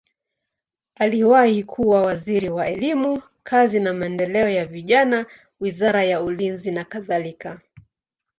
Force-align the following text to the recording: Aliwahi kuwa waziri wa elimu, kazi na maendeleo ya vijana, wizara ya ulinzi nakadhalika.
Aliwahi 0.95 1.63
kuwa 1.63 2.01
waziri 2.01 2.49
wa 2.49 2.67
elimu, 2.67 3.21
kazi 3.43 3.79
na 3.79 3.93
maendeleo 3.93 4.49
ya 4.49 4.65
vijana, 4.65 5.25
wizara 5.59 6.03
ya 6.03 6.21
ulinzi 6.21 6.71
nakadhalika. 6.71 7.61